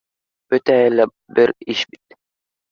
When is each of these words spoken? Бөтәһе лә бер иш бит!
Бөтәһе 0.53 0.87
лә 0.95 1.07
бер 1.41 1.55
иш 1.77 1.87
бит! 1.95 2.21